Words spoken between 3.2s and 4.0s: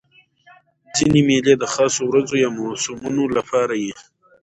له پاره يي.